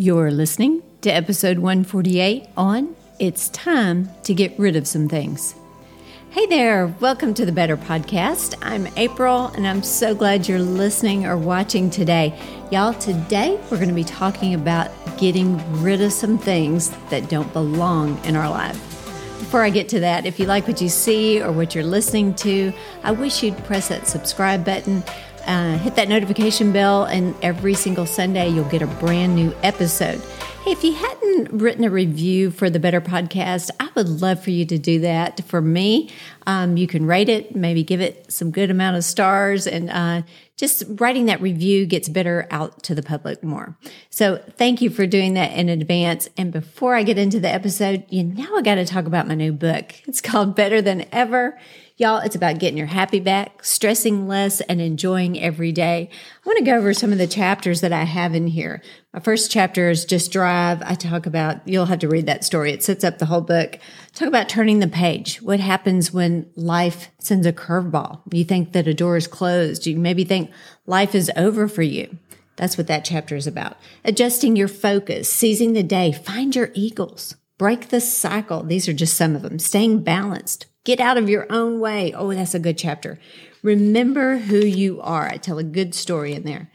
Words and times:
You're 0.00 0.30
listening 0.30 0.84
to 1.00 1.10
episode 1.10 1.58
148 1.58 2.46
on 2.56 2.94
It's 3.18 3.48
Time 3.48 4.08
to 4.22 4.32
Get 4.32 4.56
Rid 4.56 4.76
of 4.76 4.86
Some 4.86 5.08
Things. 5.08 5.56
Hey 6.30 6.46
there, 6.46 6.86
welcome 7.00 7.34
to 7.34 7.44
the 7.44 7.50
Better 7.50 7.76
Podcast. 7.76 8.54
I'm 8.62 8.86
April, 8.96 9.48
and 9.56 9.66
I'm 9.66 9.82
so 9.82 10.14
glad 10.14 10.46
you're 10.46 10.60
listening 10.60 11.26
or 11.26 11.36
watching 11.36 11.90
today. 11.90 12.32
Y'all, 12.70 12.94
today 12.94 13.58
we're 13.68 13.78
going 13.78 13.88
to 13.88 13.94
be 13.94 14.04
talking 14.04 14.54
about 14.54 14.92
getting 15.18 15.58
rid 15.82 16.00
of 16.00 16.12
some 16.12 16.38
things 16.38 16.90
that 17.10 17.28
don't 17.28 17.52
belong 17.52 18.24
in 18.24 18.36
our 18.36 18.48
life. 18.48 18.76
Before 19.40 19.64
I 19.64 19.70
get 19.70 19.88
to 19.88 20.00
that, 20.00 20.26
if 20.26 20.38
you 20.38 20.46
like 20.46 20.68
what 20.68 20.80
you 20.80 20.88
see 20.88 21.42
or 21.42 21.50
what 21.50 21.74
you're 21.74 21.82
listening 21.82 22.34
to, 22.34 22.72
I 23.02 23.10
wish 23.10 23.42
you'd 23.42 23.58
press 23.64 23.88
that 23.88 24.06
subscribe 24.06 24.64
button 24.64 25.02
uh, 25.48 25.78
hit 25.78 25.96
that 25.96 26.08
notification 26.08 26.72
bell, 26.72 27.04
and 27.04 27.34
every 27.42 27.74
single 27.74 28.06
Sunday 28.06 28.48
you'll 28.48 28.68
get 28.68 28.82
a 28.82 28.86
brand 28.86 29.34
new 29.34 29.54
episode. 29.62 30.20
Hey, 30.62 30.72
if 30.72 30.84
you 30.84 30.92
hadn't 30.92 31.50
written 31.52 31.84
a 31.84 31.90
review 31.90 32.50
for 32.50 32.68
the 32.68 32.78
Better 32.78 33.00
Podcast, 33.00 33.70
I 33.80 33.88
would 33.94 34.08
love 34.08 34.42
for 34.44 34.50
you 34.50 34.66
to 34.66 34.78
do 34.78 35.00
that 35.00 35.42
for 35.46 35.62
me. 35.62 36.10
Um, 36.46 36.76
you 36.76 36.86
can 36.86 37.06
rate 37.06 37.28
it, 37.28 37.56
maybe 37.56 37.82
give 37.82 38.00
it 38.00 38.30
some 38.30 38.50
good 38.50 38.70
amount 38.70 38.96
of 38.96 39.04
stars, 39.04 39.66
and 39.66 39.88
uh, 39.88 40.22
just 40.56 40.84
writing 40.88 41.26
that 41.26 41.40
review 41.40 41.86
gets 41.86 42.08
better 42.08 42.46
out 42.50 42.82
to 42.82 42.94
the 42.94 43.02
public 43.02 43.42
more. 43.42 43.78
So 44.10 44.42
thank 44.56 44.82
you 44.82 44.90
for 44.90 45.06
doing 45.06 45.34
that 45.34 45.52
in 45.52 45.68
advance. 45.68 46.28
And 46.36 46.52
before 46.52 46.94
I 46.94 47.04
get 47.04 47.16
into 47.16 47.40
the 47.40 47.48
episode, 47.48 48.04
you 48.10 48.24
know 48.24 48.56
I 48.56 48.62
got 48.62 48.74
to 48.74 48.84
talk 48.84 49.06
about 49.06 49.28
my 49.28 49.34
new 49.34 49.52
book. 49.52 49.94
It's 50.06 50.20
called 50.20 50.54
Better 50.54 50.82
Than 50.82 51.06
Ever. 51.12 51.58
Y'all, 52.00 52.18
it's 52.20 52.36
about 52.36 52.60
getting 52.60 52.78
your 52.78 52.86
happy 52.86 53.18
back, 53.18 53.64
stressing 53.64 54.28
less, 54.28 54.60
and 54.60 54.80
enjoying 54.80 55.36
every 55.40 55.72
day. 55.72 56.08
I 56.12 56.48
want 56.48 56.56
to 56.60 56.64
go 56.64 56.76
over 56.76 56.94
some 56.94 57.10
of 57.10 57.18
the 57.18 57.26
chapters 57.26 57.80
that 57.80 57.92
I 57.92 58.04
have 58.04 58.36
in 58.36 58.46
here. 58.46 58.80
My 59.12 59.18
first 59.18 59.50
chapter 59.50 59.90
is 59.90 60.04
just 60.04 60.30
drive. 60.30 60.80
I 60.82 60.94
talk 60.94 61.26
about, 61.26 61.66
you'll 61.66 61.86
have 61.86 61.98
to 61.98 62.08
read 62.08 62.26
that 62.26 62.44
story. 62.44 62.70
It 62.70 62.84
sets 62.84 63.02
up 63.02 63.18
the 63.18 63.26
whole 63.26 63.40
book. 63.40 63.80
Talk 64.14 64.28
about 64.28 64.48
turning 64.48 64.78
the 64.78 64.86
page. 64.86 65.42
What 65.42 65.58
happens 65.58 66.12
when 66.12 66.48
life 66.54 67.08
sends 67.18 67.48
a 67.48 67.52
curveball? 67.52 68.20
You 68.32 68.44
think 68.44 68.74
that 68.74 68.86
a 68.86 68.94
door 68.94 69.16
is 69.16 69.26
closed. 69.26 69.84
You 69.84 69.98
maybe 69.98 70.22
think 70.22 70.52
life 70.86 71.16
is 71.16 71.32
over 71.34 71.66
for 71.66 71.82
you. 71.82 72.16
That's 72.54 72.78
what 72.78 72.86
that 72.86 73.04
chapter 73.04 73.34
is 73.34 73.48
about. 73.48 73.76
Adjusting 74.04 74.54
your 74.54 74.68
focus, 74.68 75.28
seizing 75.28 75.72
the 75.72 75.82
day, 75.82 76.12
find 76.12 76.54
your 76.54 76.70
eagles, 76.74 77.34
break 77.58 77.88
the 77.88 78.00
cycle. 78.00 78.62
These 78.62 78.88
are 78.88 78.92
just 78.92 79.16
some 79.16 79.34
of 79.34 79.42
them. 79.42 79.58
Staying 79.58 80.04
balanced, 80.04 80.66
Get 80.88 81.00
out 81.00 81.18
of 81.18 81.28
your 81.28 81.46
own 81.50 81.80
way. 81.80 82.14
Oh, 82.14 82.32
that's 82.32 82.54
a 82.54 82.58
good 82.58 82.78
chapter. 82.78 83.18
Remember 83.62 84.38
who 84.38 84.56
you 84.56 85.02
are. 85.02 85.28
I 85.28 85.36
tell 85.36 85.58
a 85.58 85.62
good 85.62 85.94
story 85.94 86.32
in 86.32 86.44
there. 86.44 86.72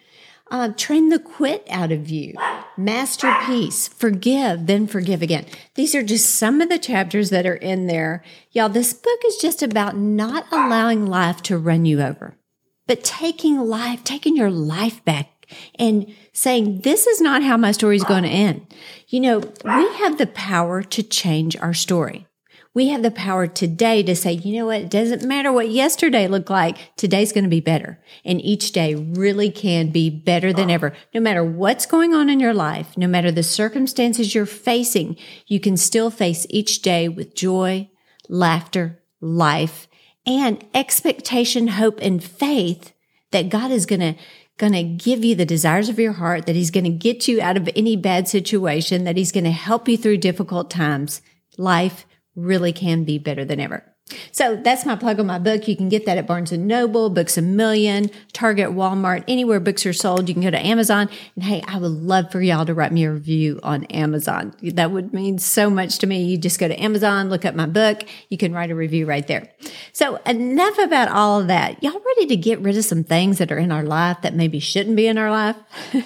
Uh, 0.51 0.69
train 0.77 1.09
the 1.09 1.17
quit 1.17 1.65
out 1.67 1.91
of 1.91 2.11
you. 2.11 2.35
Masterpiece. 2.77 3.87
Forgive, 3.87 4.67
then 4.67 4.85
forgive 4.85 5.23
again. 5.23 5.47
These 5.73 5.95
are 5.95 6.03
just 6.03 6.35
some 6.35 6.61
of 6.61 6.69
the 6.69 6.77
chapters 6.77 7.31
that 7.31 7.47
are 7.47 7.55
in 7.55 7.87
there. 7.87 8.23
Y'all, 8.51 8.69
this 8.69 8.93
book 8.93 9.19
is 9.25 9.37
just 9.37 9.63
about 9.63 9.97
not 9.97 10.45
allowing 10.51 11.07
life 11.07 11.41
to 11.41 11.57
run 11.57 11.85
you 11.85 11.99
over, 11.99 12.37
but 12.85 13.03
taking 13.03 13.61
life, 13.61 14.03
taking 14.03 14.37
your 14.37 14.51
life 14.51 15.03
back 15.03 15.47
and 15.79 16.13
saying, 16.33 16.81
this 16.81 17.07
is 17.07 17.19
not 17.19 17.41
how 17.41 17.57
my 17.57 17.71
story 17.71 17.95
is 17.95 18.03
going 18.03 18.21
to 18.25 18.29
end. 18.29 18.71
You 19.07 19.21
know, 19.21 19.39
we 19.39 19.93
have 19.95 20.19
the 20.19 20.27
power 20.27 20.83
to 20.83 21.01
change 21.01 21.57
our 21.57 21.73
story. 21.73 22.27
We 22.75 22.87
have 22.87 23.03
the 23.03 23.11
power 23.11 23.45
today 23.45 24.01
to 24.01 24.15
say, 24.15 24.33
you 24.33 24.57
know 24.57 24.65
what? 24.65 24.81
It 24.81 24.89
doesn't 24.89 25.23
matter 25.23 25.51
what 25.51 25.69
yesterday 25.69 26.27
looked 26.27 26.49
like. 26.49 26.95
Today's 26.97 27.31
going 27.31 27.43
to 27.43 27.49
be 27.49 27.59
better. 27.59 27.99
And 28.25 28.43
each 28.43 28.71
day 28.71 28.95
really 28.95 29.51
can 29.51 29.91
be 29.91 30.09
better 30.09 30.51
than 30.51 30.71
ever. 30.71 30.93
No 31.13 31.21
matter 31.21 31.43
what's 31.43 31.85
going 31.85 32.15
on 32.15 32.31
in 32.31 32.39
your 32.39 32.53
life, 32.53 32.97
no 32.97 33.05
matter 33.05 33.31
the 33.31 33.43
circumstances 33.43 34.33
you're 34.33 34.47
facing, 34.47 35.17
you 35.45 35.59
can 35.59 35.77
still 35.77 36.09
face 36.09 36.47
each 36.49 36.81
day 36.81 37.07
with 37.07 37.35
joy, 37.35 37.91
laughter, 38.27 39.03
life, 39.21 39.87
and 40.25 40.65
expectation, 40.73 41.67
hope, 41.67 41.99
and 42.01 42.23
faith 42.23 42.93
that 43.29 43.49
God 43.49 43.69
is 43.69 43.85
going 43.85 43.99
to 43.99 44.15
going 44.59 44.73
to 44.73 44.83
give 44.83 45.25
you 45.25 45.33
the 45.33 45.47
desires 45.47 45.89
of 45.89 45.97
your 45.97 46.13
heart, 46.13 46.45
that 46.45 46.55
he's 46.55 46.69
going 46.69 46.83
to 46.83 46.89
get 46.91 47.27
you 47.27 47.41
out 47.41 47.57
of 47.57 47.67
any 47.75 47.95
bad 47.95 48.27
situation, 48.27 49.03
that 49.03 49.17
he's 49.17 49.31
going 49.31 49.43
to 49.43 49.51
help 49.51 49.87
you 49.87 49.97
through 49.97 50.17
difficult 50.17 50.69
times. 50.69 51.23
Life 51.57 52.05
really 52.35 52.73
can 52.73 53.03
be 53.03 53.17
better 53.17 53.45
than 53.45 53.59
ever. 53.59 53.93
So 54.31 54.57
that's 54.57 54.85
my 54.85 54.95
plug 54.95 55.19
on 55.19 55.27
my 55.27 55.39
book. 55.39 55.67
You 55.67 55.77
can 55.77 55.89
get 55.89 56.05
that 56.05 56.17
at 56.17 56.27
Barnes 56.27 56.51
and 56.51 56.67
Noble, 56.67 57.09
Books 57.09 57.37
a 57.37 57.41
Million, 57.41 58.11
Target, 58.33 58.69
Walmart, 58.69 59.23
anywhere 59.27 59.59
books 59.59 59.85
are 59.85 59.93
sold. 59.93 60.27
You 60.27 60.35
can 60.35 60.43
go 60.43 60.51
to 60.51 60.65
Amazon. 60.65 61.09
And 61.35 61.43
hey, 61.45 61.63
I 61.67 61.77
would 61.77 61.91
love 61.91 62.31
for 62.31 62.41
y'all 62.41 62.65
to 62.65 62.73
write 62.73 62.91
me 62.91 63.05
a 63.05 63.11
review 63.11 63.59
on 63.63 63.85
Amazon. 63.85 64.53
That 64.61 64.91
would 64.91 65.13
mean 65.13 65.39
so 65.39 65.69
much 65.69 65.99
to 65.99 66.07
me. 66.07 66.23
You 66.23 66.37
just 66.37 66.59
go 66.59 66.67
to 66.67 66.81
Amazon, 66.81 67.29
look 67.29 67.45
up 67.45 67.55
my 67.55 67.65
book. 67.65 68.03
You 68.29 68.37
can 68.37 68.53
write 68.53 68.71
a 68.71 68.75
review 68.75 69.05
right 69.05 69.25
there. 69.25 69.49
So 69.93 70.17
enough 70.25 70.77
about 70.79 71.09
all 71.09 71.39
of 71.39 71.47
that. 71.47 71.81
Y'all 71.81 72.01
ready 72.05 72.27
to 72.27 72.35
get 72.35 72.59
rid 72.59 72.77
of 72.77 72.85
some 72.85 73.03
things 73.03 73.37
that 73.37 73.51
are 73.51 73.57
in 73.57 73.71
our 73.71 73.83
life 73.83 74.21
that 74.21 74.35
maybe 74.35 74.59
shouldn't 74.59 74.97
be 74.97 75.07
in 75.07 75.17
our 75.17 75.31
life? 75.31 75.55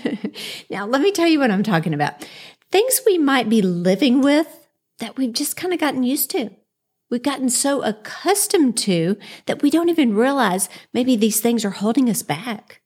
now, 0.70 0.86
let 0.86 1.02
me 1.02 1.12
tell 1.12 1.28
you 1.28 1.40
what 1.40 1.52
I'm 1.52 1.64
talking 1.64 1.94
about. 1.94 2.28
Things 2.72 3.02
we 3.06 3.18
might 3.18 3.50
be 3.50 3.62
living 3.62 4.22
with 4.22 4.67
that 5.00 5.18
we've 5.18 5.34
just 5.34 5.56
kind 5.56 5.74
of 5.74 5.80
gotten 5.80 6.04
used 6.04 6.30
to. 6.32 6.52
We've 7.10 7.24
gotten 7.24 7.50
so 7.50 7.84
accustomed 7.84 8.78
to 8.80 9.18
that 9.46 9.62
we 9.62 9.70
don't 9.70 9.90
even 9.90 10.16
realize 10.16 10.68
maybe 10.94 11.16
these 11.16 11.40
things 11.40 11.64
are 11.64 11.70
holding 11.70 12.10
us 12.10 12.22
back. 12.22 12.82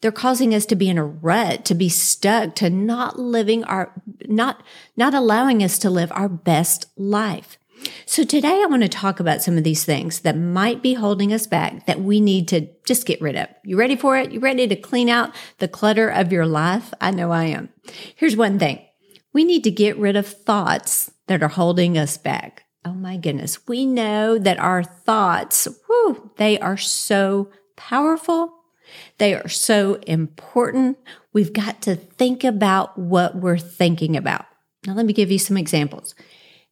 They're 0.00 0.12
causing 0.12 0.54
us 0.54 0.64
to 0.66 0.76
be 0.76 0.88
in 0.88 0.96
a 0.96 1.04
rut, 1.04 1.64
to 1.66 1.74
be 1.74 1.88
stuck, 1.88 2.54
to 2.56 2.70
not 2.70 3.18
living 3.18 3.64
our, 3.64 3.92
not, 4.26 4.62
not 4.96 5.12
allowing 5.12 5.62
us 5.62 5.78
to 5.80 5.90
live 5.90 6.12
our 6.12 6.28
best 6.28 6.86
life. 6.96 7.58
So 8.06 8.24
today 8.24 8.62
I 8.62 8.66
want 8.66 8.82
to 8.82 8.88
talk 8.88 9.20
about 9.20 9.42
some 9.42 9.58
of 9.58 9.64
these 9.64 9.84
things 9.84 10.20
that 10.20 10.36
might 10.36 10.82
be 10.82 10.94
holding 10.94 11.32
us 11.32 11.46
back 11.46 11.86
that 11.86 12.00
we 12.00 12.20
need 12.20 12.48
to 12.48 12.68
just 12.84 13.06
get 13.06 13.20
rid 13.20 13.36
of. 13.36 13.48
You 13.64 13.78
ready 13.78 13.96
for 13.96 14.16
it? 14.16 14.32
You 14.32 14.40
ready 14.40 14.66
to 14.66 14.76
clean 14.76 15.08
out 15.08 15.34
the 15.58 15.68
clutter 15.68 16.08
of 16.08 16.32
your 16.32 16.46
life? 16.46 16.92
I 17.00 17.10
know 17.10 17.30
I 17.30 17.44
am. 17.44 17.68
Here's 18.16 18.36
one 18.36 18.58
thing. 18.58 18.80
We 19.32 19.44
need 19.44 19.64
to 19.64 19.70
get 19.70 19.98
rid 19.98 20.16
of 20.16 20.26
thoughts 20.26 21.10
that 21.26 21.42
are 21.42 21.48
holding 21.48 21.96
us 21.96 22.16
back. 22.16 22.64
Oh 22.84 22.94
my 22.94 23.16
goodness. 23.16 23.66
We 23.66 23.84
know 23.86 24.38
that 24.38 24.58
our 24.58 24.82
thoughts, 24.82 25.68
whew, 25.86 26.30
they 26.36 26.58
are 26.58 26.76
so 26.76 27.50
powerful. 27.76 28.54
They 29.18 29.34
are 29.34 29.48
so 29.48 29.96
important. 30.06 30.96
We've 31.32 31.52
got 31.52 31.82
to 31.82 31.96
think 31.96 32.44
about 32.44 32.96
what 32.98 33.36
we're 33.36 33.58
thinking 33.58 34.16
about. 34.16 34.46
Now, 34.86 34.94
let 34.94 35.06
me 35.06 35.12
give 35.12 35.30
you 35.30 35.38
some 35.38 35.56
examples. 35.56 36.14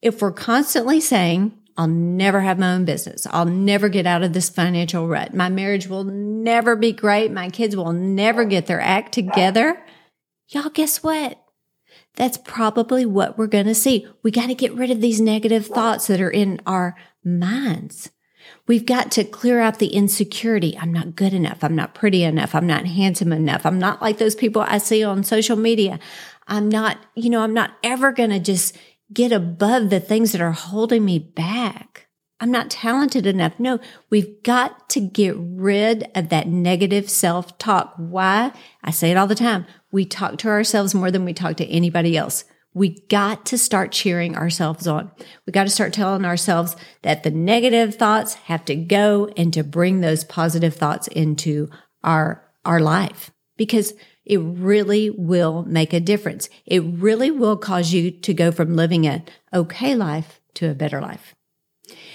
If 0.00 0.22
we're 0.22 0.32
constantly 0.32 1.00
saying, 1.00 1.52
I'll 1.76 1.88
never 1.88 2.40
have 2.40 2.58
my 2.58 2.72
own 2.72 2.86
business. 2.86 3.26
I'll 3.30 3.44
never 3.44 3.88
get 3.90 4.06
out 4.06 4.22
of 4.22 4.32
this 4.32 4.48
financial 4.48 5.06
rut. 5.06 5.34
My 5.34 5.50
marriage 5.50 5.88
will 5.88 6.04
never 6.04 6.74
be 6.74 6.92
great. 6.92 7.30
My 7.30 7.50
kids 7.50 7.76
will 7.76 7.92
never 7.92 8.44
get 8.44 8.66
their 8.66 8.80
act 8.80 9.12
together. 9.12 9.84
Y'all, 10.48 10.70
guess 10.70 11.02
what? 11.02 11.38
That's 12.14 12.38
probably 12.38 13.04
what 13.04 13.36
we're 13.36 13.46
going 13.46 13.66
to 13.66 13.74
see. 13.74 14.06
We 14.22 14.30
got 14.30 14.46
to 14.46 14.54
get 14.54 14.74
rid 14.74 14.90
of 14.90 15.00
these 15.00 15.20
negative 15.20 15.66
thoughts 15.66 16.06
that 16.06 16.20
are 16.20 16.30
in 16.30 16.60
our 16.66 16.96
minds. 17.24 18.10
We've 18.66 18.86
got 18.86 19.10
to 19.12 19.24
clear 19.24 19.60
out 19.60 19.78
the 19.78 19.88
insecurity. 19.88 20.76
I'm 20.78 20.92
not 20.92 21.16
good 21.16 21.34
enough. 21.34 21.62
I'm 21.62 21.76
not 21.76 21.94
pretty 21.94 22.24
enough. 22.24 22.54
I'm 22.54 22.66
not 22.66 22.86
handsome 22.86 23.32
enough. 23.32 23.66
I'm 23.66 23.78
not 23.78 24.00
like 24.00 24.18
those 24.18 24.34
people 24.34 24.62
I 24.62 24.78
see 24.78 25.04
on 25.04 25.24
social 25.24 25.56
media. 25.56 25.98
I'm 26.48 26.68
not, 26.68 26.98
you 27.14 27.30
know, 27.30 27.42
I'm 27.42 27.54
not 27.54 27.72
ever 27.82 28.12
going 28.12 28.30
to 28.30 28.40
just 28.40 28.76
get 29.12 29.32
above 29.32 29.90
the 29.90 30.00
things 30.00 30.32
that 30.32 30.40
are 30.40 30.52
holding 30.52 31.04
me 31.04 31.18
back. 31.18 32.08
I'm 32.38 32.50
not 32.50 32.70
talented 32.70 33.26
enough. 33.26 33.58
No, 33.58 33.78
we've 34.10 34.42
got 34.42 34.90
to 34.90 35.00
get 35.00 35.34
rid 35.38 36.10
of 36.14 36.28
that 36.28 36.48
negative 36.48 37.08
self 37.08 37.56
talk. 37.56 37.94
Why? 37.96 38.52
I 38.84 38.90
say 38.90 39.10
it 39.10 39.16
all 39.16 39.26
the 39.26 39.34
time. 39.34 39.64
We 39.96 40.04
talk 40.04 40.36
to 40.40 40.48
ourselves 40.48 40.94
more 40.94 41.10
than 41.10 41.24
we 41.24 41.32
talk 41.32 41.56
to 41.56 41.64
anybody 41.64 42.18
else. 42.18 42.44
We 42.74 43.00
got 43.08 43.46
to 43.46 43.56
start 43.56 43.92
cheering 43.92 44.36
ourselves 44.36 44.86
on. 44.86 45.10
We 45.46 45.52
got 45.52 45.64
to 45.64 45.70
start 45.70 45.94
telling 45.94 46.26
ourselves 46.26 46.76
that 47.00 47.22
the 47.22 47.30
negative 47.30 47.94
thoughts 47.94 48.34
have 48.34 48.62
to 48.66 48.76
go 48.76 49.30
and 49.38 49.54
to 49.54 49.64
bring 49.64 50.02
those 50.02 50.22
positive 50.22 50.74
thoughts 50.74 51.08
into 51.08 51.70
our, 52.04 52.44
our 52.66 52.78
life 52.78 53.30
because 53.56 53.94
it 54.26 54.36
really 54.36 55.08
will 55.08 55.64
make 55.66 55.94
a 55.94 56.00
difference. 56.00 56.50
It 56.66 56.80
really 56.80 57.30
will 57.30 57.56
cause 57.56 57.94
you 57.94 58.10
to 58.10 58.34
go 58.34 58.52
from 58.52 58.76
living 58.76 59.06
an 59.06 59.24
okay 59.54 59.94
life 59.94 60.42
to 60.56 60.70
a 60.70 60.74
better 60.74 61.00
life. 61.00 61.34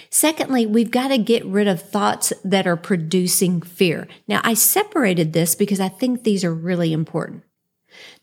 Secondly, 0.08 0.66
we've 0.66 0.92
got 0.92 1.08
to 1.08 1.18
get 1.18 1.44
rid 1.46 1.66
of 1.66 1.82
thoughts 1.82 2.32
that 2.44 2.68
are 2.68 2.76
producing 2.76 3.60
fear. 3.60 4.06
Now, 4.28 4.40
I 4.44 4.54
separated 4.54 5.32
this 5.32 5.56
because 5.56 5.80
I 5.80 5.88
think 5.88 6.22
these 6.22 6.44
are 6.44 6.54
really 6.54 6.92
important. 6.92 7.42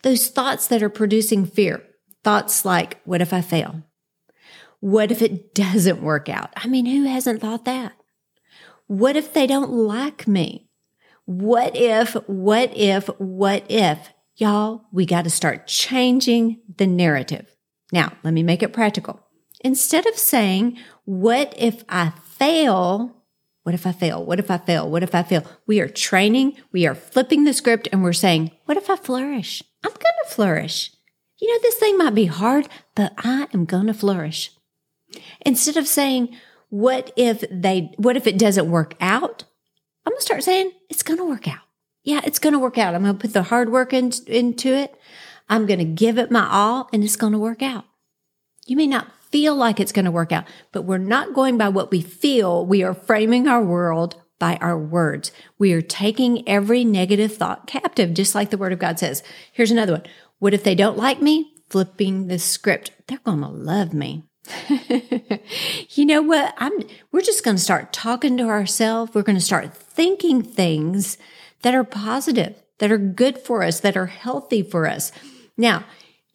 Those 0.02 0.30
thoughts 0.30 0.68
that 0.68 0.84
are 0.84 0.90
producing 0.90 1.46
fear, 1.46 1.84
thoughts 2.24 2.66
like, 2.66 3.02
what 3.04 3.22
if 3.22 3.34
I 3.34 3.42
fail? 3.42 3.84
What 4.80 5.12
if 5.12 5.22
it 5.22 5.54
doesn't 5.56 6.02
work 6.02 6.30
out? 6.30 6.52
I 6.56 6.68
mean, 6.68 6.86
who 6.86 7.04
hasn't 7.04 7.42
thought 7.42 7.66
that? 7.66 7.94
What 8.88 9.16
if 9.16 9.34
they 9.34 9.46
don't 9.46 9.72
like 9.72 10.28
me? 10.28 10.70
What 11.26 11.76
if, 11.76 12.14
what 12.28 12.76
if, 12.76 13.08
what 13.20 13.64
if? 13.70 14.10
Y'all, 14.36 14.86
we 14.92 15.06
got 15.06 15.26
to 15.26 15.30
start 15.30 15.68
changing 15.68 16.60
the 16.78 16.88
narrative. 16.88 17.56
Now, 17.92 18.14
let 18.24 18.34
me 18.34 18.42
make 18.42 18.64
it 18.64 18.74
practical. 18.74 19.20
Instead 19.62 20.08
of 20.08 20.18
saying, 20.18 20.80
what 21.06 21.54
if 21.58 21.84
I 21.90 22.14
fail? 22.26 23.19
What 23.64 23.76
if 23.76 23.86
I 23.86 23.92
fail? 23.92 24.26
What 24.26 24.40
if 24.40 24.50
I 24.50 24.58
fail? 24.58 24.90
What 24.90 25.04
if 25.04 25.14
I 25.14 25.24
fail? 25.24 25.46
We 25.68 25.80
are 25.80 25.88
training, 25.88 26.58
we 26.72 26.88
are 26.88 26.96
flipping 26.96 27.44
the 27.44 27.54
script, 27.54 27.88
and 27.92 28.04
we're 28.04 28.14
saying, 28.14 28.52
what 28.66 28.78
if 28.78 28.90
I 28.90 28.96
flourish? 28.96 29.62
I'm 29.84 29.92
going 29.92 30.02
to 30.24 30.30
flourish. 30.30 30.92
You 31.40 31.54
know, 31.54 31.60
this 31.62 31.76
thing 31.76 31.98
might 31.98 32.16
be 32.16 32.26
hard, 32.26 32.68
but 32.96 33.14
I 33.18 33.48
am 33.54 33.66
going 33.66 33.88
to 33.88 33.94
flourish. 33.94 34.52
Instead 35.46 35.78
of 35.78 35.88
saying, 35.88 36.36
what 36.70 37.12
if 37.16 37.44
they, 37.52 37.94
what 37.98 38.18
if 38.18 38.28
it 38.28 38.38
doesn't 38.38 38.70
work 38.70 38.96
out? 39.00 39.44
I'm 40.06 40.12
going 40.12 40.20
to 40.20 40.26
start 40.26 40.44
saying, 40.44 40.72
it's 40.90 41.04
going 41.04 41.20
to 41.20 41.28
work 41.28 41.48
out. 41.48 41.62
Yeah, 42.04 42.22
it's 42.24 42.40
going 42.40 42.54
to 42.54 42.60
work 42.60 42.78
out. 42.78 42.96
I'm 42.96 43.04
going 43.04 43.16
to 43.16 43.22
put 43.22 43.34
the 43.34 43.44
hard 43.44 43.72
work 43.72 43.94
in, 43.94 44.12
into 44.28 44.74
it. 44.74 45.00
I'm 45.50 45.66
going 45.66 45.80
to 45.80 45.86
give 45.86 46.18
it 46.18 46.32
my 46.32 46.48
all 46.50 46.90
and 46.94 47.04
it's 47.04 47.16
going 47.16 47.34
to 47.34 47.40
work 47.40 47.62
out. 47.62 47.86
You 48.66 48.78
may 48.78 48.88
not 48.88 49.08
feel 49.32 49.56
like 49.56 49.80
it's 49.80 49.92
going 49.92 50.06
to 50.06 50.12
work 50.12 50.32
out, 50.32 50.46
but 50.72 50.84
we're 50.84 50.98
not 50.98 51.34
going 51.34 51.58
by 51.58 51.70
what 51.70 51.92
we 51.92 52.02
feel. 52.02 52.66
We 52.66 52.84
are 52.84 52.94
framing 52.94 53.48
our 53.48 53.64
world 53.64 54.16
by 54.40 54.56
our 54.58 54.78
words. 54.78 55.32
We 55.58 55.74
are 55.74 55.82
taking 55.82 56.48
every 56.48 56.84
negative 56.84 57.36
thought 57.36 57.68
captive, 57.68 58.14
just 58.14 58.34
like 58.34 58.50
the 58.50 58.58
word 58.58 58.74
of 58.74 58.80
God 58.80 58.98
says. 58.98 59.22
Here's 59.52 59.72
another 59.72 59.94
one. 59.94 60.06
What 60.40 60.54
if 60.54 60.64
they 60.64 60.76
don't 60.76 60.98
like 60.98 61.22
me? 61.22 61.54
Flipping 61.70 62.28
the 62.28 62.40
script. 62.40 62.92
They're 63.08 63.20
going 63.20 63.42
to 63.42 63.48
love 63.48 63.94
me. 63.94 64.24
you 65.90 66.06
know 66.06 66.22
what? 66.22 66.56
I'm, 66.58 66.72
we're 67.12 67.22
just 67.22 67.44
going 67.44 67.58
to 67.58 67.64
start 67.64 67.94
talking 67.94 68.38
to 68.38 68.46
ourselves. 68.46 69.14
We're 69.14 69.22
going 69.22 69.38
to 69.38 69.44
start 69.44 69.76
thinking 69.76 70.42
things 70.42 71.18
that 71.62 71.76
are 71.76 71.84
positive, 71.84 72.56
that 72.80 72.92
are 72.92 72.98
good 72.98 73.38
for 73.38 73.62
us, 73.62 73.82
that 73.82 73.98
are 73.98 74.08
healthy 74.08 74.64
for 74.64 74.88
us. 74.88 75.12
Now, 75.58 75.84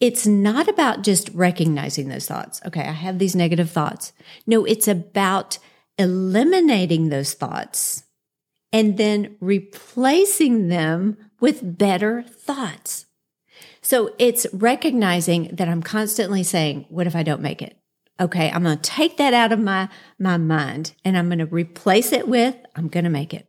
it's 0.00 0.26
not 0.26 0.68
about 0.68 1.02
just 1.02 1.30
recognizing 1.30 2.08
those 2.08 2.26
thoughts. 2.26 2.60
Okay, 2.66 2.82
I 2.82 2.92
have 2.92 3.18
these 3.18 3.36
negative 3.36 3.70
thoughts. 3.70 4.12
No, 4.46 4.64
it's 4.64 4.88
about 4.88 5.58
eliminating 5.98 7.08
those 7.08 7.34
thoughts 7.34 8.04
and 8.72 8.96
then 8.98 9.36
replacing 9.40 10.68
them 10.68 11.16
with 11.40 11.78
better 11.78 12.22
thoughts. 12.22 13.06
So 13.80 14.14
it's 14.18 14.46
recognizing 14.52 15.50
that 15.52 15.68
I'm 15.68 15.82
constantly 15.82 16.42
saying, 16.42 16.86
what 16.88 17.06
if 17.06 17.14
I 17.14 17.22
don't 17.22 17.42
make 17.42 17.62
it? 17.62 17.78
Okay, 18.18 18.50
I'm 18.50 18.62
going 18.62 18.78
to 18.78 18.82
take 18.82 19.16
that 19.18 19.34
out 19.34 19.52
of 19.52 19.60
my, 19.60 19.88
my 20.18 20.38
mind 20.38 20.94
and 21.04 21.16
I'm 21.16 21.28
going 21.28 21.38
to 21.38 21.46
replace 21.46 22.12
it 22.12 22.26
with, 22.26 22.56
I'm 22.74 22.88
going 22.88 23.04
to 23.04 23.10
make 23.10 23.34
it. 23.34 23.48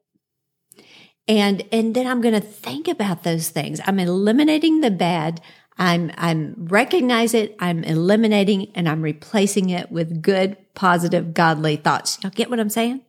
And, 1.27 1.63
and 1.71 1.95
then 1.95 2.05
I'm 2.05 2.21
going 2.21 2.33
to 2.33 2.39
think 2.39 2.87
about 2.87 3.23
those 3.23 3.49
things. 3.49 3.79
I'm 3.87 3.99
eliminating 3.99 4.81
the 4.81 4.91
bad. 4.91 5.41
I'm, 5.77 6.11
I'm 6.17 6.55
recognize 6.57 7.33
it. 7.33 7.55
I'm 7.59 7.83
eliminating 7.83 8.71
and 8.75 8.87
I'm 8.87 9.01
replacing 9.01 9.69
it 9.69 9.91
with 9.91 10.21
good, 10.21 10.57
positive, 10.73 11.33
godly 11.33 11.75
thoughts. 11.75 12.17
Y'all 12.21 12.31
get 12.31 12.49
what 12.49 12.59
I'm 12.59 12.69
saying? 12.69 13.01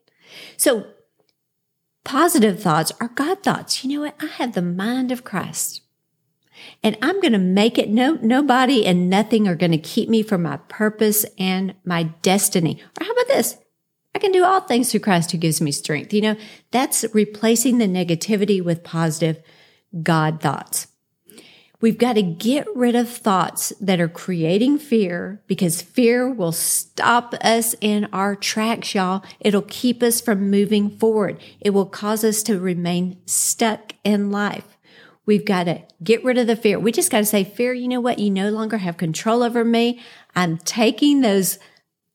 So 0.56 0.86
positive 2.04 2.60
thoughts 2.60 2.92
are 3.00 3.08
God 3.08 3.42
thoughts. 3.42 3.84
You 3.84 3.94
know 3.94 4.00
what? 4.02 4.16
I 4.20 4.26
have 4.26 4.54
the 4.54 4.62
mind 4.62 5.12
of 5.12 5.24
Christ 5.24 5.82
and 6.82 6.96
I'm 7.02 7.20
going 7.20 7.32
to 7.32 7.38
make 7.38 7.78
it. 7.78 7.88
No, 7.88 8.18
nobody 8.22 8.86
and 8.86 9.10
nothing 9.10 9.46
are 9.48 9.54
going 9.54 9.72
to 9.72 9.78
keep 9.78 10.08
me 10.08 10.22
from 10.22 10.42
my 10.42 10.56
purpose 10.68 11.24
and 11.38 11.74
my 11.84 12.04
destiny. 12.22 12.82
Or 13.00 13.04
how 13.04 13.12
about 13.12 13.28
this? 13.28 13.58
I 14.14 14.18
can 14.18 14.32
do 14.32 14.44
all 14.44 14.62
things 14.62 14.90
through 14.90 15.00
Christ 15.00 15.32
who 15.32 15.38
gives 15.38 15.60
me 15.60 15.72
strength. 15.72 16.12
You 16.14 16.22
know, 16.22 16.36
that's 16.70 17.04
replacing 17.12 17.78
the 17.78 17.86
negativity 17.86 18.64
with 18.64 18.82
positive 18.82 19.42
God 20.02 20.40
thoughts. 20.40 20.88
We've 21.80 21.98
got 21.98 22.14
to 22.14 22.22
get 22.22 22.66
rid 22.74 22.96
of 22.96 23.08
thoughts 23.08 23.72
that 23.80 24.00
are 24.00 24.08
creating 24.08 24.78
fear 24.78 25.42
because 25.46 25.82
fear 25.82 26.28
will 26.28 26.52
stop 26.52 27.34
us 27.42 27.74
in 27.80 28.08
our 28.12 28.34
tracks, 28.34 28.94
y'all. 28.94 29.22
It'll 29.40 29.62
keep 29.62 30.02
us 30.02 30.20
from 30.20 30.50
moving 30.50 30.88
forward. 30.88 31.38
It 31.60 31.70
will 31.70 31.86
cause 31.86 32.24
us 32.24 32.42
to 32.44 32.58
remain 32.58 33.18
stuck 33.26 33.92
in 34.04 34.30
life. 34.30 34.78
We've 35.26 35.44
got 35.44 35.64
to 35.64 35.82
get 36.02 36.24
rid 36.24 36.38
of 36.38 36.46
the 36.46 36.56
fear. 36.56 36.78
We 36.78 36.92
just 36.92 37.10
got 37.10 37.18
to 37.18 37.26
say, 37.26 37.44
fear, 37.44 37.74
you 37.74 37.88
know 37.88 38.00
what? 38.00 38.20
You 38.20 38.30
no 38.30 38.48
longer 38.50 38.78
have 38.78 38.96
control 38.96 39.42
over 39.42 39.64
me. 39.64 40.00
I'm 40.34 40.56
taking 40.56 41.20
those 41.20 41.58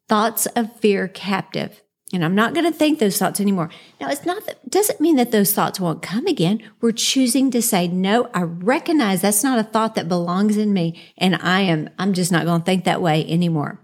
thoughts 0.08 0.46
of 0.48 0.76
fear 0.78 1.08
captive. 1.08 1.81
And 2.14 2.26
I'm 2.26 2.36
not 2.36 2.54
going 2.54 2.66
to 2.66 2.78
think 2.78 3.00
those 3.00 3.18
thoughts 3.18 3.40
anymore. 3.40 3.70
Now, 4.00 4.10
it's 4.10 4.26
not 4.26 4.46
that, 4.46 4.70
doesn't 4.70 5.00
mean 5.00 5.16
that 5.16 5.32
those 5.32 5.54
thoughts 5.54 5.80
won't 5.80 6.02
come 6.02 6.28
again. 6.28 6.62
We're 6.82 6.92
choosing 6.92 7.52
to 7.52 7.62
say, 7.62 7.88
no, 7.88 8.30
I 8.34 8.42
recognize 8.42 9.22
that's 9.22 9.44
not 9.44 9.60
a 9.60 9.64
thought 9.64 9.96
that 9.96 10.10
belongs 10.10 10.58
in 10.58 10.74
me. 10.74 11.02
And 11.18 11.36
I 11.38 11.62
am, 11.62 11.90
I'm 11.98 12.12
just 12.12 12.32
not 12.32 12.46
going 12.46 12.62
to 12.62 12.66
think 12.66 12.84
that 12.84 13.02
way 13.02 13.26
anymore. 13.30 13.80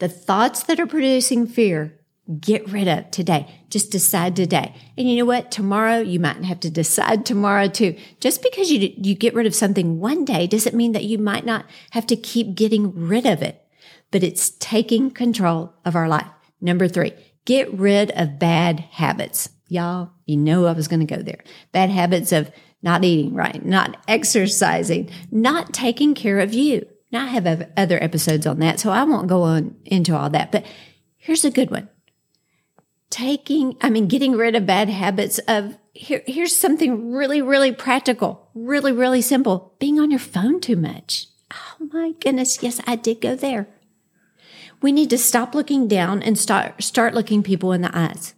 The 0.00 0.08
thoughts 0.08 0.64
that 0.64 0.80
are 0.80 0.86
producing 0.86 1.46
fear, 1.46 2.00
get 2.40 2.68
rid 2.68 2.88
of 2.88 3.10
today. 3.10 3.46
Just 3.68 3.92
decide 3.92 4.34
today. 4.34 4.74
And 4.96 5.08
you 5.08 5.16
know 5.16 5.24
what? 5.24 5.50
Tomorrow, 5.50 6.00
you 6.00 6.18
might 6.18 6.44
have 6.44 6.60
to 6.60 6.70
decide 6.70 7.24
tomorrow 7.24 7.68
too. 7.68 7.96
Just 8.18 8.42
because 8.42 8.70
you, 8.70 8.92
you 8.96 9.14
get 9.14 9.34
rid 9.34 9.46
of 9.46 9.54
something 9.54 10.00
one 10.00 10.24
day 10.24 10.46
doesn't 10.46 10.76
mean 10.76 10.92
that 10.92 11.04
you 11.04 11.18
might 11.18 11.44
not 11.44 11.66
have 11.90 12.06
to 12.06 12.16
keep 12.16 12.54
getting 12.54 12.94
rid 12.94 13.26
of 13.26 13.42
it, 13.42 13.64
but 14.10 14.22
it's 14.22 14.50
taking 14.58 15.10
control 15.10 15.74
of 15.84 15.94
our 15.94 16.08
life. 16.08 16.26
Number 16.60 16.88
three, 16.88 17.12
get 17.44 17.72
rid 17.72 18.10
of 18.12 18.38
bad 18.38 18.80
habits. 18.80 19.48
Y'all, 19.68 20.10
you 20.26 20.36
know 20.36 20.66
I 20.66 20.72
was 20.72 20.88
going 20.88 21.06
to 21.06 21.16
go 21.16 21.22
there. 21.22 21.42
Bad 21.72 21.90
habits 21.90 22.32
of 22.32 22.50
not 22.82 23.04
eating 23.04 23.34
right, 23.34 23.64
not 23.64 23.96
exercising, 24.08 25.10
not 25.30 25.72
taking 25.72 26.14
care 26.14 26.40
of 26.40 26.52
you. 26.52 26.86
Now 27.12 27.24
I 27.24 27.28
have 27.28 27.70
other 27.76 28.02
episodes 28.02 28.46
on 28.46 28.58
that, 28.60 28.80
so 28.80 28.90
I 28.90 29.04
won't 29.04 29.28
go 29.28 29.42
on 29.42 29.76
into 29.84 30.16
all 30.16 30.30
that. 30.30 30.52
But 30.52 30.64
here's 31.16 31.44
a 31.44 31.50
good 31.50 31.70
one. 31.70 31.88
Taking, 33.10 33.76
I 33.80 33.90
mean, 33.90 34.06
getting 34.06 34.32
rid 34.32 34.54
of 34.54 34.66
bad 34.66 34.88
habits 34.88 35.38
of 35.48 35.76
here, 35.92 36.22
here's 36.26 36.56
something 36.56 37.12
really, 37.12 37.42
really 37.42 37.72
practical, 37.72 38.48
really, 38.54 38.92
really 38.92 39.22
simple. 39.22 39.74
Being 39.80 39.98
on 39.98 40.10
your 40.10 40.20
phone 40.20 40.60
too 40.60 40.76
much. 40.76 41.26
Oh 41.52 41.88
my 41.92 42.12
goodness. 42.20 42.62
Yes, 42.62 42.80
I 42.86 42.94
did 42.94 43.20
go 43.20 43.34
there. 43.34 43.68
We 44.82 44.92
need 44.92 45.10
to 45.10 45.18
stop 45.18 45.54
looking 45.54 45.88
down 45.88 46.22
and 46.22 46.38
start, 46.38 46.82
start 46.82 47.14
looking 47.14 47.42
people 47.42 47.72
in 47.72 47.82
the 47.82 47.96
eyes. 47.96 48.34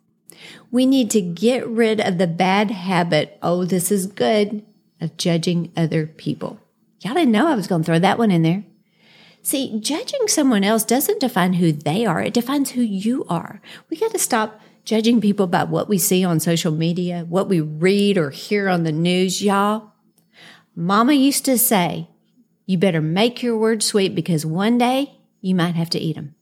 We 0.70 0.86
need 0.86 1.10
to 1.10 1.20
get 1.20 1.66
rid 1.68 2.00
of 2.00 2.18
the 2.18 2.26
bad 2.26 2.70
habit. 2.70 3.38
Oh, 3.42 3.64
this 3.64 3.92
is 3.92 4.06
good 4.06 4.64
of 5.00 5.16
judging 5.16 5.72
other 5.76 6.06
people. 6.06 6.58
Y'all 7.00 7.14
didn't 7.14 7.32
know 7.32 7.48
I 7.48 7.54
was 7.54 7.66
going 7.66 7.82
to 7.82 7.86
throw 7.86 7.98
that 7.98 8.18
one 8.18 8.30
in 8.30 8.42
there. 8.42 8.64
See, 9.42 9.78
judging 9.80 10.28
someone 10.28 10.62
else 10.62 10.84
doesn't 10.84 11.20
define 11.20 11.54
who 11.54 11.72
they 11.72 12.06
are. 12.06 12.22
It 12.22 12.34
defines 12.34 12.70
who 12.70 12.82
you 12.82 13.24
are. 13.28 13.60
We 13.90 13.96
got 13.96 14.12
to 14.12 14.18
stop 14.18 14.60
judging 14.84 15.20
people 15.20 15.46
by 15.48 15.64
what 15.64 15.88
we 15.88 15.98
see 15.98 16.24
on 16.24 16.40
social 16.40 16.72
media, 16.72 17.24
what 17.28 17.48
we 17.48 17.60
read 17.60 18.16
or 18.16 18.30
hear 18.30 18.68
on 18.68 18.84
the 18.84 18.92
news, 18.92 19.42
y'all. 19.42 19.92
Mama 20.74 21.12
used 21.12 21.44
to 21.44 21.58
say, 21.58 22.08
you 22.66 22.78
better 22.78 23.00
make 23.00 23.42
your 23.42 23.56
words 23.56 23.84
sweet 23.84 24.14
because 24.14 24.46
one 24.46 24.78
day 24.78 25.18
you 25.40 25.54
might 25.54 25.74
have 25.74 25.90
to 25.90 25.98
eat 25.98 26.14
them. 26.14 26.34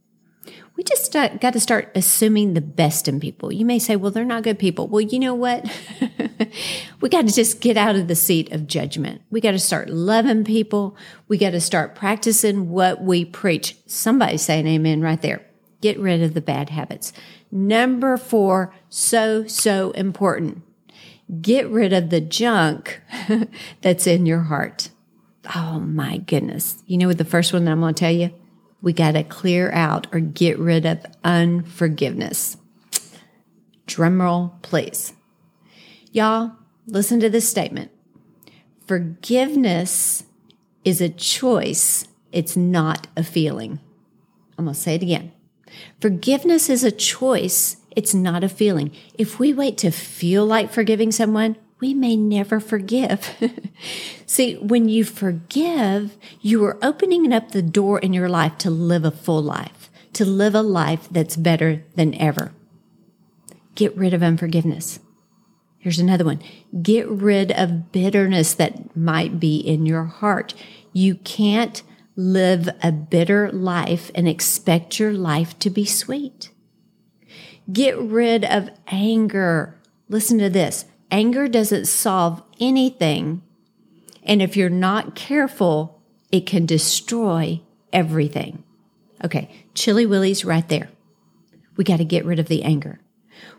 Got 1.13 1.53
to 1.53 1.61
start 1.61 1.91
assuming 1.95 2.55
the 2.55 2.61
best 2.61 3.09
in 3.09 3.21
people. 3.21 3.53
You 3.53 3.65
may 3.65 3.79
say, 3.79 3.97
well, 3.97 4.11
they're 4.11 4.25
not 4.25 4.43
good 4.43 4.59
people. 4.59 4.87
Well, 4.89 5.01
you 5.01 5.19
know 5.19 5.35
what? 5.35 5.71
we 7.01 7.09
got 7.09 7.27
to 7.27 7.35
just 7.35 7.61
get 7.61 7.77
out 7.77 7.97
of 7.97 8.09
the 8.09 8.15
seat 8.15 8.53
of 8.53 8.67
judgment. 8.67 9.23
We 9.31 9.41
got 9.41 9.53
to 9.53 9.59
start 9.59 9.91
loving 9.91 10.45
people. 10.45 10.97
We 11.29 11.39
got 11.39 11.51
to 11.51 11.61
start 11.61 11.95
practicing 11.95 12.71
what 12.71 13.03
we 13.03 13.25
preach. 13.25 13.77
Somebody 13.87 14.37
saying 14.37 14.67
amen 14.67 15.01
right 15.01 15.21
there. 15.21 15.45
Get 15.81 15.99
rid 15.99 16.23
of 16.23 16.35
the 16.35 16.41
bad 16.41 16.71
habits. 16.71 17.13
Number 17.51 18.17
four, 18.17 18.75
so, 18.89 19.47
so 19.47 19.91
important. 19.93 20.63
Get 21.41 21.69
rid 21.69 21.93
of 21.93 22.11
the 22.11 22.21
junk 22.21 23.01
that's 23.81 24.07
in 24.07 24.27
your 24.27 24.41
heart. 24.41 24.91
Oh 25.55 25.81
my 25.81 26.19
goodness. 26.19 26.83
You 26.87 26.99
know 26.99 27.09
what 27.09 27.19
the 27.19 27.25
first 27.25 27.53
one 27.53 27.65
that 27.65 27.73
I'm 27.73 27.81
going 27.81 27.95
to 27.95 27.99
tell 27.99 28.13
you? 28.13 28.31
We 28.83 28.93
got 28.93 29.13
to 29.13 29.23
clear 29.23 29.71
out 29.73 30.07
or 30.13 30.21
get 30.21 30.59
rid 30.59 30.87
of 30.87 31.05
unforgiveness. 31.23 32.57
Drumroll, 33.87 34.61
please. 34.63 35.13
Y'all, 36.13 36.53
listen 36.87 37.21
to 37.21 37.31
this 37.31 37.49
statement. 37.49 37.91
Forgiveness 38.87 40.25
is 40.85 41.01
a 41.01 41.09
choice, 41.09 42.09
it's 42.33 42.57
not 42.57 43.07
a 43.17 43.23
feeling. 43.23 43.81
I'm 44.57 44.65
going 44.65 44.75
to 44.75 44.81
say 44.81 44.95
it 44.95 45.03
again. 45.03 45.33
Forgiveness 46.01 46.69
is 46.69 46.83
a 46.85 46.91
choice, 46.91 47.77
it's 47.95 48.15
not 48.15 48.43
a 48.43 48.49
feeling. 48.49 48.93
If 49.15 49.39
we 49.39 49.53
wait 49.53 49.79
to 49.79 49.91
feel 49.91 50.45
like 50.47 50.73
forgiving 50.73 51.13
someone, 51.13 51.57
we 51.81 51.95
may 51.95 52.17
never 52.17 52.61
forgive. 52.61 53.35
See, 54.27 54.57
when 54.57 54.89
you 54.89 55.05
forgive, 55.05 56.17
you 56.41 56.65
are 56.65 56.79
opening 56.83 57.33
up 57.33 57.51
the 57.51 57.63
door 57.63 57.99
in 57.99 58.13
your 58.13 58.29
life 58.29 58.59
to 58.59 58.71
live 58.71 59.05
a 59.05 59.11
full 59.11 59.43
life, 59.43 59.91
to 60.13 60.25
live 60.25 60.55
a 60.55 60.63
life 60.63 61.09
that's 61.11 61.37
better 61.37 61.85
than 61.97 62.15
ever. 62.15 62.53
Get 63.75 63.97
rid 63.97 64.15
of 64.15 64.23
unforgiveness. 64.23 65.01
Here's 65.79 65.99
another 65.99 66.27
one. 66.27 66.43
Get 66.83 67.09
rid 67.09 67.51
of 67.53 67.91
bitterness 67.91 68.53
that 68.55 68.95
might 68.95 69.41
be 69.41 69.57
in 69.57 69.87
your 69.87 70.05
heart. 70.05 70.53
You 70.93 71.15
can't 71.15 71.83
live 72.17 72.69
a 72.83 72.93
bitter 72.93 73.51
life 73.51 74.11
and 74.15 74.29
expect 74.29 74.99
your 74.99 75.15
life 75.15 75.59
to 75.61 75.71
be 75.71 75.87
sweet. 75.87 76.51
Get 77.73 77.99
rid 77.99 78.45
of 78.45 78.69
anger. 78.89 79.81
Listen 80.09 80.39
to 80.39 80.51
this. 80.51 80.85
Anger 81.11 81.49
doesn't 81.49 81.87
solve 81.87 82.43
anything. 82.61 83.43
And 84.23 84.41
if 84.41 84.57
you're 84.57 84.69
not 84.71 85.15
careful, 85.15 86.03
it 86.31 86.47
can 86.47 86.67
destroy 86.67 87.61
everything. 87.93 88.63
Okay, 89.25 89.51
Chilly 89.75 90.07
Willy's 90.07 90.45
right 90.45 90.69
there. 90.69 90.89
We 91.77 91.85
got 91.85 91.99
to 91.99 92.05
get 92.05 92.25
rid 92.25 92.39
of 92.39 92.49
the 92.49 92.63
anger. 92.63 93.01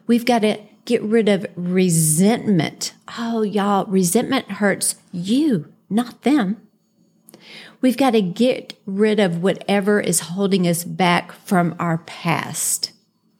We've 0.08 0.25
got 0.25 0.39
to 0.39 0.60
get 0.86 1.01
rid 1.01 1.29
of 1.29 1.46
resentment. 1.55 2.93
Oh, 3.17 3.41
y'all, 3.41 3.86
resentment 3.86 4.51
hurts 4.53 4.96
you, 5.12 5.72
not 5.89 6.24
them. 6.24 6.67
We've 7.81 7.98
got 7.98 8.12
to 8.12 8.22
get 8.22 8.75
rid 8.86 9.20
of 9.20 9.41
whatever 9.41 10.00
is 10.00 10.22
holding 10.22 10.67
us 10.67 10.84
back 10.84 11.31
from 11.31 11.75
our 11.79 11.98
past. 12.00 12.91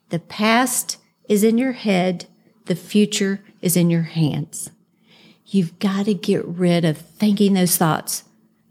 The 0.10 0.20
past 0.20 0.98
is 1.30 1.44
in 1.44 1.58
your 1.58 1.74
head. 1.74 2.26
The 2.66 2.76
future 2.76 3.42
is 3.62 3.76
in 3.76 3.90
your 3.90 4.04
hands. 4.04 4.72
You've 5.46 5.80
got 5.80 6.06
to 6.06 6.14
get 6.14 6.46
rid 6.46 6.86
of 6.86 6.98
thinking 6.98 7.54
those 7.54 7.78
thoughts 7.78 8.24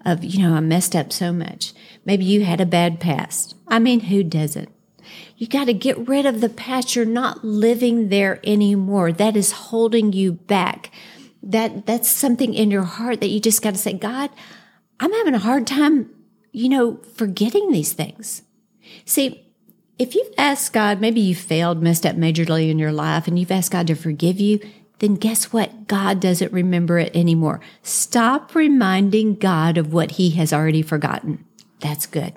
of, 0.04 0.24
you 0.24 0.42
know, 0.42 0.54
I 0.54 0.60
messed 0.60 0.96
up 0.96 1.12
so 1.12 1.32
much. 1.32 1.74
Maybe 2.04 2.24
you 2.24 2.44
had 2.44 2.60
a 2.60 2.66
bad 2.66 3.00
past. 3.00 3.54
I 3.68 3.78
mean, 3.78 4.00
who 4.00 4.22
doesn't? 4.22 4.70
You 5.36 5.46
got 5.46 5.66
to 5.66 5.74
get 5.74 6.08
rid 6.08 6.26
of 6.26 6.40
the 6.40 6.48
past. 6.48 6.94
You're 6.94 7.04
not 7.04 7.44
living 7.44 8.08
there 8.08 8.40
anymore. 8.44 9.12
That 9.12 9.36
is 9.36 9.52
holding 9.52 10.12
you 10.12 10.32
back. 10.32 10.90
That, 11.42 11.86
that's 11.86 12.08
something 12.08 12.54
in 12.54 12.70
your 12.70 12.84
heart 12.84 13.20
that 13.20 13.28
you 13.28 13.40
just 13.40 13.62
got 13.62 13.74
to 13.74 13.80
say, 13.80 13.94
God, 13.94 14.30
I'm 14.98 15.12
having 15.12 15.34
a 15.34 15.38
hard 15.38 15.66
time, 15.66 16.10
you 16.52 16.68
know, 16.68 16.96
forgetting 17.14 17.72
these 17.72 17.92
things. 17.92 18.42
See, 19.04 19.49
if 20.00 20.14
you've 20.14 20.32
asked 20.38 20.72
God, 20.72 20.98
maybe 20.98 21.20
you 21.20 21.34
failed, 21.34 21.82
messed 21.82 22.06
up 22.06 22.16
majorly 22.16 22.70
in 22.70 22.78
your 22.78 22.90
life, 22.90 23.28
and 23.28 23.38
you've 23.38 23.50
asked 23.50 23.70
God 23.70 23.86
to 23.88 23.94
forgive 23.94 24.40
you, 24.40 24.58
then 24.98 25.14
guess 25.14 25.52
what? 25.52 25.86
God 25.88 26.20
doesn't 26.20 26.54
remember 26.54 26.98
it 26.98 27.14
anymore. 27.14 27.60
Stop 27.82 28.54
reminding 28.54 29.34
God 29.34 29.76
of 29.76 29.92
what 29.92 30.12
he 30.12 30.30
has 30.30 30.54
already 30.54 30.80
forgotten. 30.80 31.44
That's 31.80 32.06
good. 32.06 32.32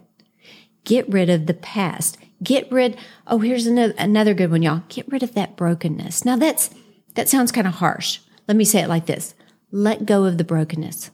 Get 0.83 1.07
rid 1.07 1.29
of 1.29 1.45
the 1.45 1.53
past. 1.53 2.17
Get 2.43 2.69
rid. 2.69 2.97
Oh, 3.27 3.39
here's 3.39 3.65
another, 3.65 3.93
another 3.97 4.33
good 4.33 4.51
one, 4.51 4.61
y'all. 4.61 4.83
Get 4.89 5.09
rid 5.09 5.23
of 5.23 5.33
that 5.35 5.55
brokenness. 5.55 6.25
Now 6.25 6.35
that's, 6.35 6.69
that 7.15 7.29
sounds 7.29 7.53
kind 7.53 7.65
of 7.65 7.75
harsh. 7.75 8.19
Let 8.45 8.57
me 8.57 8.65
say 8.65 8.81
it 8.81 8.89
like 8.89 9.05
this. 9.05 9.35
Let 9.71 10.05
go 10.05 10.25
of 10.25 10.37
the 10.37 10.43
brokenness. 10.43 11.11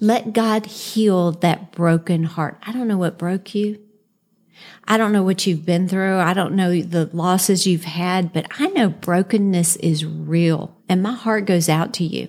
Let 0.00 0.32
God 0.32 0.66
heal 0.66 1.30
that 1.30 1.70
broken 1.70 2.24
heart. 2.24 2.58
I 2.66 2.72
don't 2.72 2.88
know 2.88 2.98
what 2.98 3.16
broke 3.16 3.54
you. 3.54 3.78
I 4.86 4.96
don't 4.96 5.12
know 5.12 5.22
what 5.22 5.46
you've 5.46 5.64
been 5.64 5.88
through. 5.88 6.18
I 6.18 6.34
don't 6.34 6.54
know 6.54 6.80
the 6.80 7.10
losses 7.12 7.66
you've 7.66 7.84
had, 7.84 8.32
but 8.32 8.46
I 8.58 8.68
know 8.68 8.88
brokenness 8.88 9.76
is 9.76 10.04
real 10.04 10.76
and 10.88 11.02
my 11.02 11.12
heart 11.12 11.46
goes 11.46 11.68
out 11.68 11.94
to 11.94 12.04
you. 12.04 12.28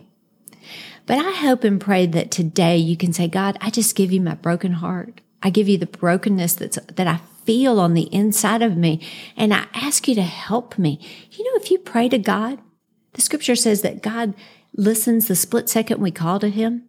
But 1.05 1.19
I 1.19 1.31
hope 1.31 1.63
and 1.63 1.79
pray 1.79 2.05
that 2.07 2.31
today 2.31 2.77
you 2.77 2.97
can 2.97 3.13
say, 3.13 3.27
God, 3.27 3.57
I 3.61 3.69
just 3.69 3.95
give 3.95 4.11
you 4.11 4.21
my 4.21 4.35
broken 4.35 4.73
heart. 4.73 5.21
I 5.43 5.49
give 5.51 5.69
you 5.69 5.77
the 5.77 5.85
brokenness 5.85 6.55
that's, 6.55 6.79
that 6.95 7.07
I 7.07 7.19
feel 7.43 7.79
on 7.79 7.93
the 7.93 8.13
inside 8.13 8.63
of 8.63 8.75
me. 8.75 9.05
And 9.37 9.53
I 9.53 9.67
ask 9.73 10.07
you 10.07 10.15
to 10.15 10.23
help 10.23 10.79
me. 10.79 10.99
You 11.31 11.43
know, 11.43 11.61
if 11.61 11.69
you 11.69 11.77
pray 11.77 12.09
to 12.09 12.17
God, 12.17 12.59
the 13.13 13.21
scripture 13.21 13.55
says 13.55 13.81
that 13.83 14.01
God 14.01 14.33
listens 14.75 15.27
the 15.27 15.35
split 15.35 15.69
second 15.69 16.01
we 16.01 16.11
call 16.11 16.39
to 16.39 16.49
him. 16.49 16.85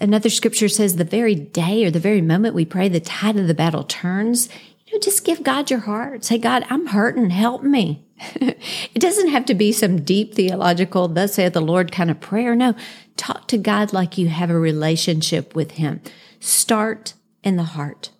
Another 0.00 0.30
scripture 0.30 0.68
says 0.68 0.96
the 0.96 1.04
very 1.04 1.34
day 1.34 1.84
or 1.84 1.90
the 1.90 1.98
very 1.98 2.20
moment 2.20 2.54
we 2.54 2.64
pray, 2.64 2.88
the 2.88 3.00
tide 3.00 3.36
of 3.36 3.46
the 3.48 3.54
battle 3.54 3.84
turns. 3.84 4.48
You 4.86 4.94
know, 4.94 5.00
just 5.00 5.24
give 5.24 5.42
God 5.42 5.70
your 5.70 5.80
heart. 5.80 6.24
Say, 6.24 6.38
God, 6.38 6.64
I'm 6.70 6.86
hurting. 6.86 7.30
Help 7.30 7.62
me. 7.62 8.06
it 8.34 9.00
doesn't 9.00 9.28
have 9.28 9.44
to 9.46 9.54
be 9.54 9.72
some 9.72 10.02
deep 10.02 10.34
theological, 10.34 11.08
thus 11.08 11.34
saith 11.34 11.52
the 11.52 11.60
Lord 11.60 11.92
kind 11.92 12.10
of 12.10 12.20
prayer. 12.20 12.54
No, 12.54 12.74
talk 13.16 13.48
to 13.48 13.58
God 13.58 13.92
like 13.92 14.18
you 14.18 14.28
have 14.28 14.50
a 14.50 14.58
relationship 14.58 15.54
with 15.54 15.72
Him. 15.72 16.00
Start 16.40 17.14
in 17.42 17.56
the 17.56 17.64
heart. 17.64 18.10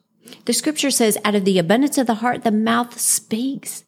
The 0.44 0.52
scripture 0.52 0.90
says, 0.90 1.18
out 1.24 1.34
of 1.34 1.44
the 1.44 1.58
abundance 1.58 1.98
of 1.98 2.06
the 2.06 2.16
heart, 2.16 2.44
the 2.44 2.50
mouth 2.50 2.98
speaks. 2.98 3.84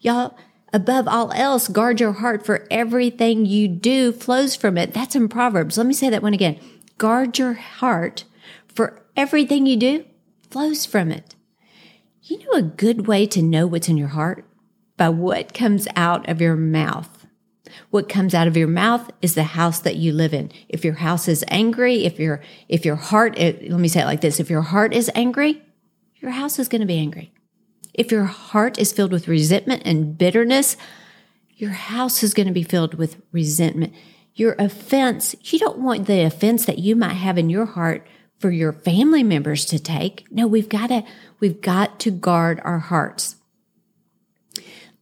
Y'all, 0.00 0.36
above 0.72 1.06
all 1.06 1.32
else, 1.32 1.68
guard 1.68 2.00
your 2.00 2.12
heart 2.12 2.44
for 2.44 2.66
everything 2.70 3.46
you 3.46 3.68
do 3.68 4.12
flows 4.12 4.56
from 4.56 4.78
it. 4.78 4.94
That's 4.94 5.16
in 5.16 5.28
Proverbs. 5.28 5.76
Let 5.76 5.86
me 5.86 5.94
say 5.94 6.10
that 6.10 6.22
one 6.22 6.34
again. 6.34 6.58
Guard 6.98 7.38
your 7.38 7.54
heart, 7.54 8.24
for 8.66 9.02
everything 9.16 9.66
you 9.66 9.76
do 9.76 10.04
flows 10.50 10.86
from 10.86 11.10
it. 11.10 11.34
You 12.22 12.38
know 12.38 12.58
a 12.58 12.62
good 12.62 13.06
way 13.06 13.26
to 13.26 13.42
know 13.42 13.66
what's 13.66 13.88
in 13.88 13.96
your 13.96 14.08
heart? 14.08 14.44
By 14.96 15.10
what 15.10 15.52
comes 15.52 15.86
out 15.94 16.28
of 16.28 16.40
your 16.40 16.56
mouth. 16.56 17.26
What 17.90 18.08
comes 18.08 18.34
out 18.34 18.48
of 18.48 18.56
your 18.56 18.68
mouth 18.68 19.10
is 19.20 19.34
the 19.34 19.42
house 19.42 19.80
that 19.80 19.96
you 19.96 20.12
live 20.12 20.32
in. 20.32 20.50
If 20.68 20.84
your 20.84 20.94
house 20.94 21.28
is 21.28 21.44
angry, 21.48 22.04
if 22.04 22.18
your 22.18 22.40
if 22.68 22.84
your 22.84 22.96
heart 22.96 23.34
eh, 23.36 23.52
let 23.68 23.80
me 23.80 23.88
say 23.88 24.00
it 24.00 24.06
like 24.06 24.22
this, 24.22 24.40
if 24.40 24.48
your 24.48 24.62
heart 24.62 24.94
is 24.94 25.10
angry, 25.14 25.62
your 26.16 26.30
house 26.30 26.58
is 26.58 26.68
going 26.68 26.80
to 26.80 26.86
be 26.86 26.98
angry. 26.98 27.32
If 27.92 28.10
your 28.10 28.24
heart 28.24 28.78
is 28.78 28.92
filled 28.92 29.12
with 29.12 29.28
resentment 29.28 29.82
and 29.84 30.16
bitterness, 30.16 30.76
your 31.56 31.70
house 31.70 32.22
is 32.22 32.34
going 32.34 32.46
to 32.46 32.52
be 32.52 32.62
filled 32.62 32.94
with 32.94 33.20
resentment 33.32 33.92
your 34.36 34.54
offense, 34.58 35.34
you 35.40 35.58
don't 35.58 35.78
want 35.78 36.06
the 36.06 36.22
offense 36.22 36.66
that 36.66 36.78
you 36.78 36.94
might 36.94 37.14
have 37.14 37.38
in 37.38 37.50
your 37.50 37.64
heart 37.64 38.06
for 38.38 38.50
your 38.50 38.72
family 38.72 39.22
members 39.22 39.64
to 39.64 39.78
take. 39.78 40.26
No, 40.30 40.46
we've 40.46 40.68
got 40.68 40.88
to, 40.88 41.04
we've 41.40 41.62
got 41.62 41.98
to 42.00 42.10
guard 42.10 42.60
our 42.62 42.78
hearts. 42.78 43.36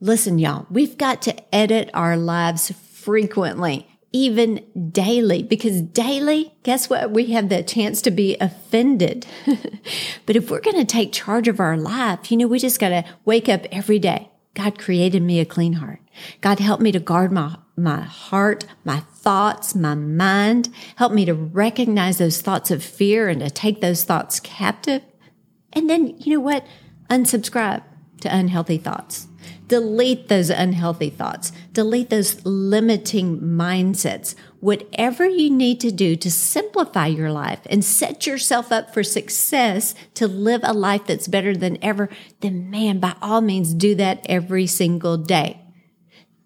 Listen, 0.01 0.39
y'all, 0.39 0.67
we've 0.71 0.97
got 0.97 1.21
to 1.23 1.55
edit 1.55 1.91
our 1.95 2.17
lives 2.17 2.71
frequently, 2.71 3.89
even 4.13 4.65
daily, 4.93 5.43
because 5.43 5.83
daily, 5.83 6.55
guess 6.63 6.89
what? 6.89 7.11
We 7.11 7.33
have 7.33 7.49
the 7.49 7.65
chance 7.65 8.03
to 8.03 8.13
be 8.13 8.37
offended. 8.41 9.27
but 10.27 10.37
if 10.37 10.49
we're 10.49 10.61
going 10.61 10.77
to 10.77 10.85
take 10.85 11.13
charge 11.13 11.49
of 11.49 11.59
our 11.59 11.77
life, 11.77 12.31
you 12.31 12.37
know, 12.37 12.47
we 12.47 12.61
just 12.61 12.79
got 12.79 12.91
to 12.91 13.05
wake 13.25 13.49
up 13.49 13.67
every 13.73 13.99
day. 13.99 14.31
God 14.55 14.79
created 14.79 15.23
me 15.23 15.41
a 15.41 15.45
clean 15.45 15.75
heart. 15.75 16.01
God 16.41 16.61
help 16.61 16.81
me 16.81 16.93
to 16.93 17.01
guard 17.01 17.33
my 17.33 17.57
my 17.77 18.03
heart, 18.03 18.67
my 18.85 19.01
thoughts, 19.01 19.75
my 19.75 19.97
mind. 19.97 20.73
Help 20.97 21.13
me 21.13 21.25
to 21.25 21.35
recognize 21.35 22.19
those 22.19 22.41
thoughts 22.41 22.71
of 22.71 22.85
fear 22.85 23.29
and 23.29 23.41
to 23.41 23.51
take 23.51 23.81
those 23.81 24.05
thoughts 24.05 24.39
captive. 24.39 25.03
And 25.73 25.91
then, 25.91 26.17
you 26.19 26.35
know 26.35 26.41
what? 26.41 26.65
Unsubscribe 27.11 27.83
to 28.25 28.35
unhealthy 28.35 28.79
thoughts. 28.79 29.29
Delete 29.69 30.29
those 30.29 30.51
unhealthy 30.51 31.11
thoughts. 31.11 31.53
Delete 31.73 32.11
those 32.11 32.45
limiting 32.45 33.39
mindsets. 33.41 34.35
Whatever 34.61 35.27
you 35.29 35.51
need 35.51 35.79
to 35.81 35.91
do 35.91 36.17
to 36.17 36.31
simplify 36.31 37.07
your 37.07 37.31
life 37.31 37.61
and 37.71 37.85
set 37.85 38.27
yourself 38.27 38.73
up 38.73 38.93
for 38.93 39.03
success 39.03 39.95
to 40.15 40.27
live 40.27 40.63
a 40.65 40.73
life 40.73 41.07
that's 41.07 41.29
better 41.29 41.55
than 41.55 41.83
ever, 41.83 42.09
then 42.41 42.71
man, 42.71 42.99
by 42.99 43.15
all 43.21 43.43
means, 43.43 43.75
do 43.75 43.95
that 43.95 44.25
every 44.27 44.67
single 44.67 45.19
day. 45.19 45.61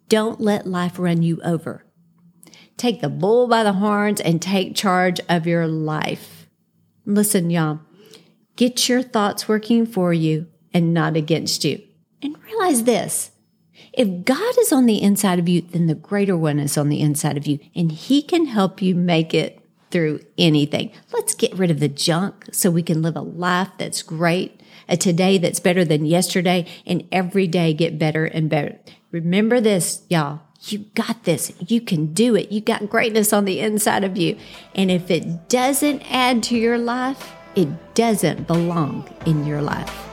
Don't 0.09 0.41
let 0.41 0.67
life 0.67 0.99
run 0.99 1.23
you 1.23 1.41
over. 1.45 1.85
Take 2.77 3.01
the 3.01 3.09
bull 3.09 3.47
by 3.47 3.63
the 3.63 3.75
horns 3.75 4.21
and 4.21 4.43
take 4.43 4.75
charge 4.75 5.21
of 5.29 5.47
your 5.47 5.69
life. 5.69 6.49
Listen, 7.05 7.51
y'all, 7.51 7.81
get 8.57 8.89
your 8.89 9.03
thoughts 9.03 9.49
working 9.49 9.87
for 9.87 10.13
you 10.13 10.47
and 10.73 10.95
not 10.95 11.17
against 11.17 11.65
you. 11.65 11.83
And 12.23 12.37
realize 12.45 12.85
this 12.85 13.31
if 13.93 14.25
God 14.25 14.59
is 14.59 14.73
on 14.73 14.87
the 14.87 15.03
inside 15.03 15.39
of 15.39 15.49
you, 15.49 15.63
then 15.63 15.87
the 15.87 15.95
greater 15.95 16.37
one 16.37 16.59
is 16.59 16.79
on 16.79 16.89
the 16.89 17.01
inside 17.01 17.37
of 17.37 17.47
you, 17.47 17.59
and 17.75 17.91
He 17.91 18.23
can 18.23 18.47
help 18.47 18.81
you 18.83 18.95
make 18.95 19.35
it 19.35 19.61
through 19.91 20.21
anything. 20.37 20.93
Let's 21.13 21.35
get 21.35 21.55
rid 21.55 21.71
of 21.71 21.81
the 21.81 21.89
junk 21.89 22.47
so 22.53 22.71
we 22.71 22.83
can 22.83 23.03
live 23.03 23.17
a 23.17 23.21
life 23.21 23.71
that's 23.79 24.03
great, 24.03 24.61
a 24.89 24.97
today 24.97 25.39
that's 25.39 25.61
better 25.61 25.85
than 25.85 26.05
yesterday, 26.05 26.67
and 26.87 27.09
every 27.11 27.47
day 27.47 27.73
get 27.73 27.99
better 27.99 28.25
and 28.25 28.51
better. 28.51 28.79
Remember 29.11 29.61
this, 29.61 30.03
y'all. 30.09 30.41
You 30.63 30.81
got 30.95 31.25
this. 31.25 31.53
You 31.67 31.81
can 31.81 32.13
do 32.13 32.35
it. 32.35 32.51
You 32.51 32.61
got 32.61 32.91
greatness 32.91 33.33
on 33.33 33.45
the 33.45 33.61
inside 33.61 34.03
of 34.03 34.17
you. 34.17 34.37
And 34.75 34.91
if 34.91 35.09
it 35.11 35.49
doesn't 35.49 36.03
add 36.11 36.43
to 36.45 36.57
your 36.57 36.79
life, 36.79 37.33
it 37.55 37.95
doesn't 37.95 38.47
belong 38.49 39.09
in 39.25 39.47
your 39.47 39.63
life. 39.63 40.08